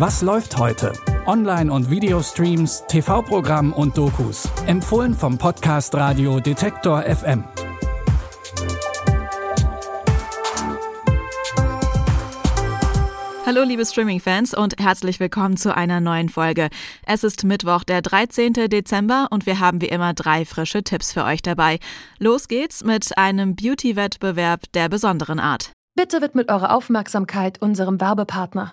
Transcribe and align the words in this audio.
Was 0.00 0.22
läuft 0.22 0.56
heute? 0.56 0.94
Online- 1.26 1.70
und 1.70 1.90
Videostreams, 1.90 2.84
TV-Programm 2.88 3.74
und 3.74 3.98
Dokus. 3.98 4.48
Empfohlen 4.66 5.12
vom 5.12 5.36
Podcast 5.36 5.94
Radio 5.94 6.40
Detektor 6.40 7.02
FM. 7.02 7.44
Hallo 13.44 13.62
liebe 13.62 13.84
Streaming-Fans 13.84 14.54
und 14.54 14.80
herzlich 14.80 15.20
willkommen 15.20 15.58
zu 15.58 15.76
einer 15.76 16.00
neuen 16.00 16.30
Folge. 16.30 16.70
Es 17.04 17.22
ist 17.22 17.44
Mittwoch, 17.44 17.84
der 17.84 18.00
13. 18.00 18.54
Dezember 18.54 19.28
und 19.30 19.44
wir 19.44 19.60
haben 19.60 19.82
wie 19.82 19.88
immer 19.88 20.14
drei 20.14 20.46
frische 20.46 20.82
Tipps 20.82 21.12
für 21.12 21.24
euch 21.24 21.42
dabei. 21.42 21.78
Los 22.18 22.48
geht's 22.48 22.82
mit 22.82 23.18
einem 23.18 23.54
Beauty-Wettbewerb 23.54 24.62
der 24.72 24.88
besonderen 24.88 25.38
Art. 25.38 25.72
Bitte 25.94 26.22
widmet 26.22 26.50
eure 26.50 26.72
Aufmerksamkeit 26.72 27.60
unserem 27.60 28.00
Werbepartner. 28.00 28.72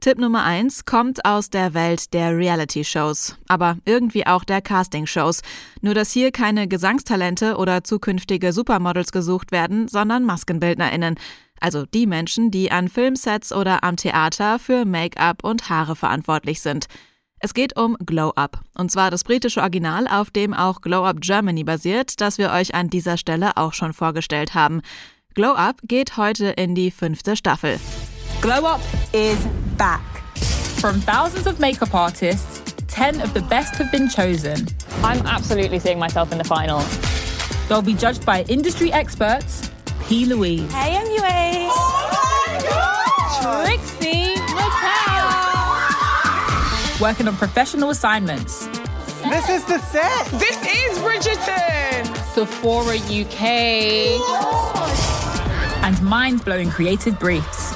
Tipp 0.00 0.18
Nummer 0.18 0.44
1 0.44 0.86
kommt 0.86 1.26
aus 1.26 1.50
der 1.50 1.74
Welt 1.74 2.14
der 2.14 2.34
Reality-Shows, 2.34 3.36
aber 3.48 3.76
irgendwie 3.84 4.26
auch 4.26 4.44
der 4.44 4.62
Casting-Shows. 4.62 5.42
Nur 5.82 5.92
dass 5.92 6.10
hier 6.10 6.32
keine 6.32 6.68
Gesangstalente 6.68 7.56
oder 7.56 7.84
zukünftige 7.84 8.54
Supermodels 8.54 9.12
gesucht 9.12 9.52
werden, 9.52 9.88
sondern 9.88 10.24
MaskenbildnerInnen 10.24 11.16
also 11.60 11.84
die 11.84 12.06
Menschen, 12.06 12.50
die 12.50 12.72
an 12.72 12.88
Filmsets 12.88 13.52
oder 13.52 13.84
am 13.84 13.96
Theater 13.96 14.58
für 14.58 14.86
Make-up 14.86 15.44
und 15.44 15.68
Haare 15.68 15.94
verantwortlich 15.94 16.62
sind. 16.62 16.86
Es 17.38 17.54
geht 17.54 17.78
um 17.78 17.96
Glow 18.04 18.32
Up, 18.34 18.60
und 18.76 18.90
zwar 18.90 19.10
das 19.10 19.24
britische 19.24 19.60
Original, 19.60 20.06
auf 20.08 20.30
dem 20.30 20.52
auch 20.52 20.80
Glow 20.80 21.04
Up 21.04 21.20
Germany 21.20 21.64
basiert, 21.64 22.20
das 22.20 22.38
wir 22.38 22.50
euch 22.50 22.74
an 22.74 22.88
dieser 22.88 23.16
Stelle 23.16 23.56
auch 23.56 23.74
schon 23.74 23.92
vorgestellt 23.92 24.54
haben. 24.54 24.80
Glow 25.34 25.52
Up 25.52 25.76
geht 25.84 26.16
heute 26.16 26.46
in 26.46 26.74
die 26.74 26.90
fünfte 26.90 27.36
Staffel. 27.36 27.78
Glow 28.40 28.66
Up 28.66 28.80
is 29.12 29.38
back. 29.80 30.04
From 30.78 31.00
thousands 31.00 31.46
of 31.46 31.58
makeup 31.58 31.94
artists, 31.94 32.74
10 32.88 33.22
of 33.22 33.32
the 33.32 33.40
best 33.40 33.76
have 33.76 33.90
been 33.90 34.10
chosen. 34.10 34.66
I'm 35.02 35.26
absolutely 35.26 35.78
seeing 35.78 35.98
myself 35.98 36.30
in 36.32 36.36
the 36.36 36.44
final. 36.44 36.80
They'll 37.66 37.80
be 37.80 37.94
judged 37.94 38.26
by 38.26 38.42
industry 38.42 38.92
experts 38.92 39.70
P. 40.06 40.26
Louise. 40.26 40.70
Hey, 40.70 40.98
MUA. 41.00 41.70
Oh 41.72 43.64
Trixie 43.64 44.34
Mattel. 44.52 45.30
Working 47.00 47.26
on 47.26 47.36
professional 47.36 47.88
assignments. 47.88 48.66
This 49.30 49.48
is 49.48 49.64
the 49.64 49.78
set. 49.78 50.26
This 50.38 50.58
is 50.60 50.98
Bridgerton. 50.98 52.04
Sephora 52.34 52.98
UK. 52.98 54.20
And 55.82 56.02
mind 56.02 56.44
blowing 56.44 56.68
creative 56.68 57.18
briefs. 57.18 57.69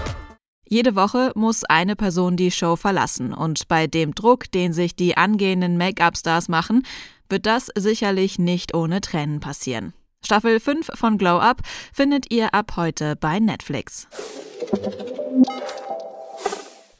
Jede 0.69 0.97
Woche 0.97 1.33
muss 1.35 1.65
eine 1.65 1.95
Person 1.95 2.37
die 2.37 2.51
Show 2.51 2.77
verlassen 2.77 3.33
und 3.33 3.69
bei 3.69 3.87
dem 3.87 4.15
Druck, 4.15 4.51
den 4.51 4.73
sich 4.73 4.97
die 4.97 5.17
angehenden 5.17 5.77
Make-up-Stars 5.77 6.49
machen, 6.49 6.85
wird 7.29 7.47
das 7.47 7.71
sicherlich 7.77 8.39
nicht 8.39 8.75
ohne 8.75 9.01
Tränen 9.01 9.41
passieren. 9.41 9.93
Staffel 10.25 10.59
5 10.59 10.91
von 10.95 11.19
Glow 11.19 11.39
Up 11.39 11.61
findet 11.93 12.33
ihr 12.33 12.55
ab 12.55 12.73
heute 12.77 13.15
bei 13.17 13.39
Netflix. 13.41 14.09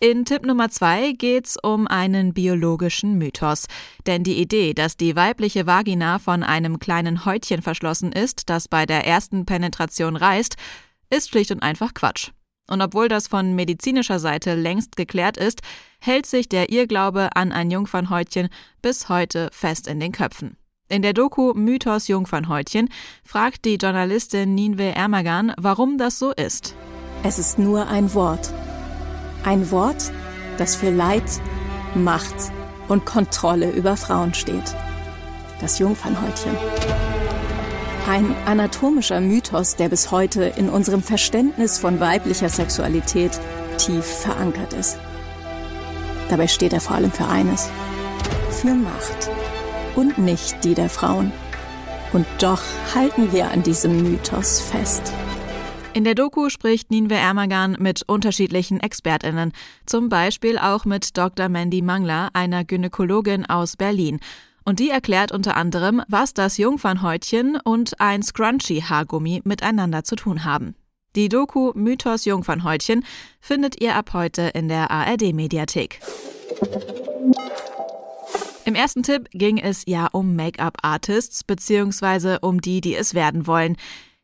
In 0.01 0.27
Tipp 0.27 0.45
Nummer 0.45 0.69
2 0.69 1.13
geht's 1.13 1.57
um 1.63 1.87
einen 1.87 2.35
biologischen 2.35 3.17
Mythos. 3.17 3.65
Denn 4.07 4.23
die 4.23 4.39
Idee, 4.39 4.75
dass 4.75 4.99
die 4.99 5.17
weibliche 5.17 5.67
Vagina 5.67 6.19
von 6.19 6.43
einem 6.43 6.79
kleinen 6.79 7.25
Häutchen 7.25 7.63
verschlossen 7.63 8.13
ist, 8.13 8.51
das 8.51 8.69
bei 8.69 8.85
der 8.85 9.07
ersten 9.07 9.47
Penetration 9.47 10.17
reißt, 10.17 10.57
ist 11.09 11.31
schlicht 11.31 11.53
und 11.53 11.63
einfach 11.63 11.95
Quatsch. 11.95 12.33
Und 12.67 12.81
obwohl 12.81 13.09
das 13.09 13.29
von 13.29 13.55
medizinischer 13.55 14.19
Seite 14.19 14.55
längst 14.55 14.97
geklärt 14.97 15.37
ist, 15.37 15.61
hält 16.01 16.27
sich 16.27 16.49
der 16.49 16.71
Irrglaube 16.71 17.31
an 17.35 17.53
ein 17.53 17.71
Jungfernhäutchen 17.71 18.49
bis 18.81 19.09
heute 19.09 19.49
fest 19.53 19.87
in 19.87 20.01
den 20.01 20.13
Köpfen. 20.13 20.57
In 20.89 21.03
der 21.03 21.15
Doku 21.15 21.55
Mythos 21.55 22.09
Jungfernhäutchen 22.09 22.91
fragt 23.25 23.65
die 23.65 23.77
Journalistin 23.77 24.55
Ninve 24.55 24.95
Ermagan, 24.95 25.53
warum 25.59 25.99
das 25.99 26.19
so 26.19 26.31
ist. 26.33 26.75
Es 27.23 27.39
ist 27.39 27.59
nur 27.59 27.89
ein 27.89 28.13
Wort. 28.13 28.53
Ein 29.45 29.71
Wort, 29.71 30.13
das 30.59 30.77
für 30.77 30.91
Leid, 30.91 31.41
Macht 31.95 32.53
und 32.89 33.07
Kontrolle 33.07 33.71
über 33.71 33.97
Frauen 33.97 34.35
steht. 34.35 34.75
Das 35.61 35.79
Jungfernhäutchen. 35.79 36.55
Ein 38.07 38.37
anatomischer 38.45 39.23
Mythos, 39.23 39.77
der 39.77 39.89
bis 39.89 40.11
heute 40.11 40.45
in 40.45 40.69
unserem 40.69 41.03
Verständnis 41.03 41.79
von 41.79 42.01
weiblicher 42.01 42.51
Sexualität 42.51 43.41
tief 43.79 44.05
verankert 44.05 44.75
ist. 44.75 44.99
Dabei 46.29 46.47
steht 46.47 46.75
er 46.75 46.83
vor 46.83 46.97
allem 46.97 47.11
für 47.11 47.27
eines. 47.27 47.71
Für 48.51 48.75
Macht 48.75 49.31
und 49.97 50.19
nicht 50.19 50.63
die 50.65 50.75
der 50.75 50.91
Frauen. 50.91 51.33
Und 52.13 52.27
doch 52.41 52.61
halten 52.95 53.33
wir 53.33 53.51
an 53.51 53.63
diesem 53.63 54.03
Mythos 54.03 54.61
fest. 54.61 55.11
In 55.95 56.05
der 56.05 56.15
Doku 56.15 56.51
spricht 56.51 56.91
Ninve 56.91 57.15
Ermagan 57.15 57.77
mit 57.81 58.03
unterschiedlichen 58.07 58.81
ExpertInnen, 58.81 59.53
zum 59.87 60.11
Beispiel 60.11 60.59
auch 60.59 60.85
mit 60.85 61.17
Dr. 61.17 61.49
Mandy 61.49 61.81
Mangler, 61.81 62.29
einer 62.35 62.65
Gynäkologin 62.65 63.47
aus 63.47 63.77
Berlin. 63.77 64.21
Und 64.65 64.79
die 64.79 64.91
erklärt 64.91 65.31
unter 65.31 65.57
anderem, 65.57 66.03
was 66.09 66.33
das 66.35 66.57
Jungfernhäutchen 66.57 67.59
und 67.63 68.01
ein 68.01 68.23
Scrunchy-Haargummi 68.23 69.43
miteinander 69.45 70.05
zu 70.05 70.17
tun 70.17 70.45
haben. 70.45 70.75
Die 71.17 71.29
Doku 71.29 71.73
Mythos 71.75 72.25
Jungfernhäutchen 72.25 73.05
findet 73.41 73.81
ihr 73.81 73.95
ab 73.95 74.13
heute 74.15 74.43
in 74.43 74.69
der 74.69 74.91
ARD-Mediathek. 74.91 76.01
Im 78.65 78.75
ersten 78.75 79.03
Tipp 79.03 79.29
ging 79.31 79.59
es 79.59 79.85
ja 79.87 80.09
um 80.11 80.35
Make-up-Artists 80.35 81.45
beziehungsweise 81.45 82.41
um 82.41 82.61
die, 82.61 82.81
die 82.81 82.97
es 82.97 83.15
werden 83.15 83.47
wollen. 83.47 83.77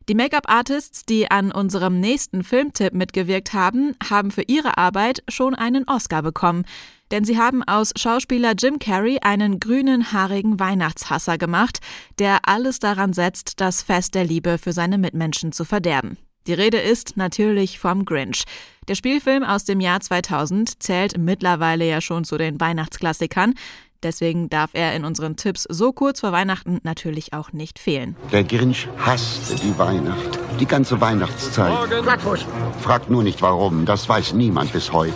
Die 0.09 0.15
Make-up-Artists, 0.15 1.05
die 1.05 1.29
an 1.29 1.51
unserem 1.51 1.99
nächsten 1.99 2.43
Filmtipp 2.43 2.93
mitgewirkt 2.93 3.53
haben, 3.53 3.95
haben 4.09 4.31
für 4.31 4.41
ihre 4.41 4.77
Arbeit 4.77 5.23
schon 5.29 5.53
einen 5.53 5.87
Oscar 5.87 6.23
bekommen. 6.23 6.65
Denn 7.11 7.25
sie 7.25 7.37
haben 7.37 7.61
aus 7.63 7.91
Schauspieler 7.97 8.53
Jim 8.57 8.79
Carrey 8.79 9.19
einen 9.21 9.59
grünen, 9.59 10.13
haarigen 10.13 10.59
Weihnachtshasser 10.59 11.37
gemacht, 11.37 11.79
der 12.19 12.39
alles 12.47 12.79
daran 12.79 13.11
setzt, 13.11 13.59
das 13.59 13.83
Fest 13.83 14.15
der 14.15 14.23
Liebe 14.23 14.57
für 14.57 14.71
seine 14.71 14.97
Mitmenschen 14.97 15.51
zu 15.51 15.65
verderben. 15.65 16.17
Die 16.47 16.53
Rede 16.53 16.77
ist 16.79 17.17
natürlich 17.17 17.77
vom 17.79 18.05
Grinch. 18.05 18.45
Der 18.87 18.95
Spielfilm 18.95 19.43
aus 19.43 19.65
dem 19.65 19.79
Jahr 19.79 19.99
2000 19.99 20.81
zählt 20.81 21.17
mittlerweile 21.17 21.87
ja 21.87 22.01
schon 22.01 22.23
zu 22.23 22.37
den 22.37 22.59
Weihnachtsklassikern. 22.59 23.53
Deswegen 24.01 24.49
darf 24.49 24.71
er 24.73 24.95
in 24.95 25.05
unseren 25.05 25.35
Tipps 25.35 25.67
so 25.69 25.93
kurz 25.93 26.21
vor 26.21 26.31
Weihnachten 26.31 26.79
natürlich 26.81 27.33
auch 27.33 27.51
nicht 27.51 27.77
fehlen. 27.77 28.15
Der 28.31 28.43
Grinch 28.43 28.87
hasste 28.97 29.55
die 29.55 29.77
Weihnacht, 29.77 30.39
die 30.59 30.65
ganze 30.65 30.99
Weihnachtszeit. 30.99 31.71
Morgen. 31.71 32.39
Fragt 32.79 33.11
nur 33.11 33.21
nicht 33.21 33.43
warum, 33.43 33.85
das 33.85 34.09
weiß 34.09 34.33
niemand 34.33 34.73
bis 34.73 34.91
heute. 34.91 35.13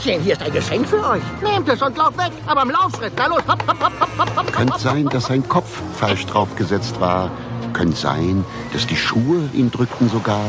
Kinderchen, 0.00 0.22
hier 0.22 0.32
ist 0.32 0.42
ein 0.42 0.52
Geschenk 0.52 0.86
für 0.86 1.06
euch. 1.06 1.22
Nehmt 1.42 1.68
es 1.68 1.82
und 1.82 1.96
lauft 1.96 2.18
weg, 2.18 2.32
aber 2.46 2.62
im 2.62 2.70
Laufschritt. 2.70 3.12
Na 3.16 3.26
los, 3.26 3.42
hopp, 3.46 3.66
hopp, 3.66 3.80
hopp, 3.80 4.18
hopp, 4.18 4.36
hopp. 4.36 4.52
Könnte 4.52 4.78
sein, 4.78 5.06
dass 5.06 5.26
sein 5.26 5.46
Kopf 5.48 5.80
falsch 5.96 6.26
draufgesetzt 6.26 7.00
war. 7.00 7.30
Könnte 7.72 7.96
sein, 7.96 8.44
dass 8.72 8.86
die 8.86 8.96
Schuhe 8.96 9.48
ihn 9.52 9.70
drückten 9.70 10.08
sogar. 10.08 10.46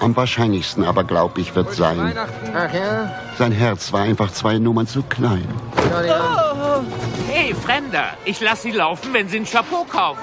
Am 0.00 0.16
wahrscheinlichsten 0.16 0.84
aber, 0.84 1.04
glaube 1.04 1.40
ich, 1.40 1.54
wird 1.54 1.72
sein. 1.74 2.12
Ach 2.54 2.74
ja? 2.74 3.14
Sein 3.38 3.52
Herz 3.52 3.92
war 3.92 4.02
einfach 4.02 4.32
zwei 4.32 4.58
Nummern 4.58 4.86
zu 4.86 5.02
klein. 5.02 5.46
Hey, 7.28 7.54
Fremder, 7.54 8.06
ich 8.24 8.40
lasse 8.40 8.62
Sie 8.62 8.72
laufen, 8.72 9.12
wenn 9.12 9.28
Sie 9.28 9.38
ein 9.38 9.44
Chapeau 9.44 9.84
kaufen. 9.84 10.20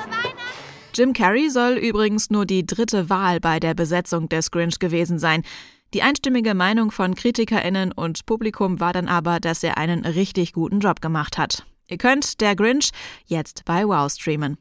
Jim 0.93 1.13
Carrey 1.13 1.49
soll 1.49 1.73
übrigens 1.73 2.29
nur 2.29 2.45
die 2.45 2.65
dritte 2.65 3.09
Wahl 3.09 3.39
bei 3.39 3.59
der 3.59 3.73
Besetzung 3.73 4.27
des 4.27 4.51
Grinch 4.51 4.79
gewesen 4.79 5.17
sein. 5.17 5.43
Die 5.93 6.03
einstimmige 6.03 6.53
Meinung 6.53 6.91
von 6.91 7.15
KritikerInnen 7.15 7.91
und 7.91 8.25
Publikum 8.27 8.79
war 8.79 8.93
dann 8.93 9.07
aber, 9.07 9.39
dass 9.39 9.63
er 9.63 9.77
einen 9.77 10.05
richtig 10.05 10.53
guten 10.53 10.79
Job 10.81 11.01
gemacht 11.01 11.37
hat. 11.37 11.65
Ihr 11.87 11.97
könnt 11.97 12.41
Der 12.41 12.55
Grinch 12.55 12.91
jetzt 13.25 13.65
bei 13.65 13.87
Wow 13.87 14.11
streamen. 14.11 14.57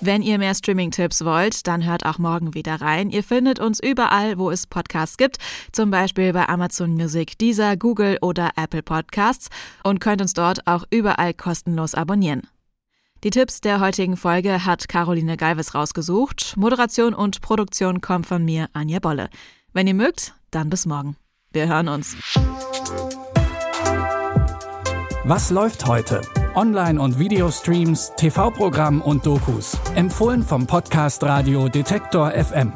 Wenn 0.00 0.22
ihr 0.22 0.38
mehr 0.38 0.54
Streaming-Tipps 0.54 1.24
wollt, 1.24 1.66
dann 1.66 1.84
hört 1.84 2.06
auch 2.06 2.18
morgen 2.18 2.54
wieder 2.54 2.80
rein. 2.80 3.10
Ihr 3.10 3.22
findet 3.22 3.58
uns 3.58 3.80
überall, 3.80 4.38
wo 4.38 4.50
es 4.50 4.66
Podcasts 4.66 5.16
gibt, 5.16 5.36
zum 5.72 5.90
Beispiel 5.90 6.32
bei 6.32 6.48
Amazon 6.48 6.94
Music, 6.94 7.36
Deezer, 7.38 7.76
Google 7.76 8.16
oder 8.22 8.52
Apple 8.56 8.82
Podcasts 8.82 9.48
und 9.84 10.00
könnt 10.00 10.22
uns 10.22 10.32
dort 10.32 10.66
auch 10.66 10.84
überall 10.90 11.34
kostenlos 11.34 11.94
abonnieren. 11.94 12.42
Die 13.24 13.30
Tipps 13.30 13.60
der 13.60 13.80
heutigen 13.80 14.16
Folge 14.16 14.64
hat 14.66 14.88
Caroline 14.88 15.36
Galvis 15.36 15.74
rausgesucht. 15.74 16.54
Moderation 16.56 17.14
und 17.14 17.40
Produktion 17.40 18.00
kommen 18.00 18.24
von 18.24 18.44
mir, 18.44 18.68
Anja 18.74 18.98
Bolle. 18.98 19.30
Wenn 19.72 19.86
ihr 19.86 19.94
mögt, 19.94 20.34
dann 20.50 20.68
bis 20.68 20.86
morgen. 20.86 21.16
Wir 21.50 21.66
hören 21.66 21.88
uns. 21.88 22.16
Was 25.24 25.50
läuft 25.50 25.86
heute? 25.86 26.20
Online- 26.54 27.00
und 27.00 27.18
Videostreams, 27.18 28.12
TV-Programm 28.16 29.00
und 29.00 29.26
Dokus. 29.26 29.76
Empfohlen 29.94 30.42
vom 30.42 30.66
Podcast 30.66 31.22
Radio 31.24 31.68
Detektor 31.68 32.30
FM. 32.30 32.72